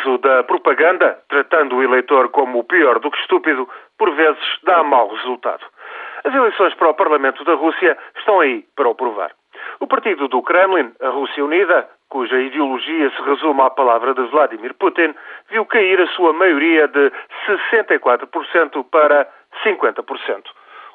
[0.00, 3.68] uso da propaganda, tratando o eleitor como o pior do que estúpido,
[3.98, 5.64] por vezes dá mau resultado.
[6.24, 9.32] As eleições para o Parlamento da Rússia estão aí para o provar.
[9.78, 14.74] O partido do Kremlin, a Rússia Unida, cuja ideologia se resume à palavra de Vladimir
[14.74, 15.14] Putin,
[15.48, 17.12] viu cair a sua maioria de
[17.70, 19.26] 64% para
[19.64, 20.42] 50%.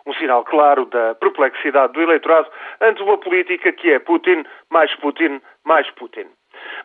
[0.06, 2.48] Um sinal claro da perplexidade do eleitorado
[2.82, 6.28] ante uma política que é Putin, mais Putin, mais Putin.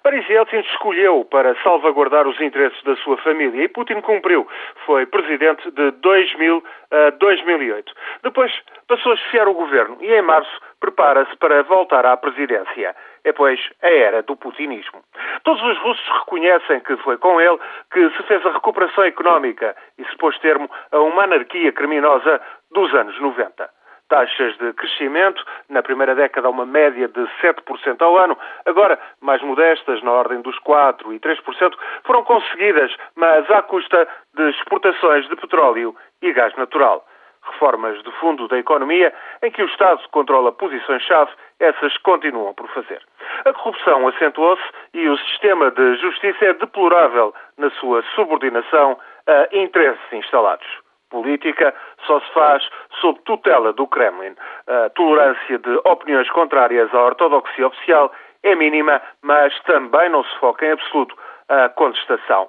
[0.03, 4.49] Paris Yeltsin escolheu para salvaguardar os interesses da sua família e Putin cumpriu.
[4.87, 7.93] Foi presidente de 2000 a 2008.
[8.23, 8.51] Depois
[8.89, 12.97] passou a chefiar o governo e em março prepara-se para voltar à presidência.
[13.25, 15.03] É, pois, a era do putinismo.
[15.45, 17.59] Todos os russos reconhecem que foi com ele
[17.93, 22.41] que se fez a recuperação económica e se pôs termo a uma anarquia criminosa
[22.71, 23.80] dos anos 90
[24.11, 30.03] taxas de crescimento, na primeira década uma média de 7% ao ano, agora mais modestas,
[30.03, 31.75] na ordem dos 4% e 3%,
[32.05, 37.07] foram conseguidas, mas à custa de exportações de petróleo e gás natural.
[37.43, 43.01] Reformas de fundo da economia, em que o Estado controla posições-chave, essas continuam por fazer.
[43.45, 50.13] A corrupção acentuou-se e o sistema de justiça é deplorável na sua subordinação a interesses
[50.13, 50.67] instalados
[51.11, 51.75] política
[52.07, 52.69] só se faz
[53.01, 54.35] sob tutela do Kremlin.
[54.67, 60.65] A tolerância de opiniões contrárias à ortodoxia oficial é mínima, mas também não se foca
[60.65, 61.15] em absoluto
[61.49, 62.49] a contestação.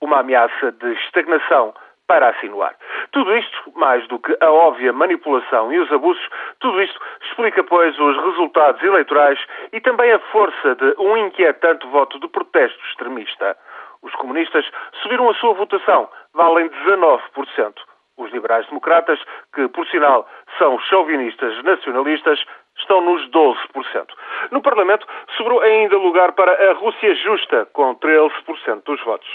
[0.00, 1.74] Uma ameaça de estagnação
[2.06, 2.74] para assinuar.
[3.12, 6.28] Tudo isto, mais do que a óbvia manipulação e os abusos,
[6.60, 9.38] tudo isto explica, pois, os resultados eleitorais
[9.72, 13.56] e também a força de um inquietante voto de protesto extremista.
[14.02, 14.68] Os comunistas
[15.00, 17.74] subiram a sua votação, valem 19%.
[18.16, 19.18] Os liberais-democratas,
[19.54, 22.44] que, por sinal, são chauvinistas nacionalistas,
[22.78, 23.56] estão nos 12%.
[24.50, 29.28] No Parlamento, sobrou ainda lugar para a Rússia Justa, com 13% dos votos.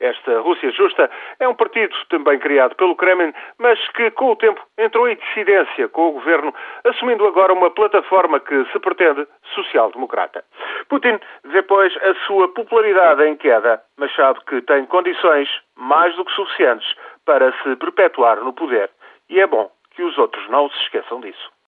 [0.00, 4.60] Esta Rússia Justa é um partido também criado pelo Kremlin, mas que com o tempo
[4.76, 6.52] entrou em dissidência com o governo,
[6.84, 10.44] assumindo agora uma plataforma que se pretende social-democrata.
[10.88, 16.24] Putin vê, pois, a sua popularidade em queda, mas sabe que tem condições mais do
[16.24, 16.94] que suficientes
[17.24, 18.90] para se perpetuar no poder.
[19.28, 21.54] E é bom que os outros não se esqueçam disso.